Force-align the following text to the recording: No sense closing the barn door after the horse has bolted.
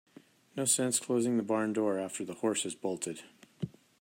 No 0.55 0.65
sense 0.65 0.97
closing 0.99 1.37
the 1.37 1.43
barn 1.43 1.73
door 1.73 1.99
after 1.99 2.25
the 2.25 2.33
horse 2.33 2.63
has 2.63 2.73
bolted. 2.73 3.21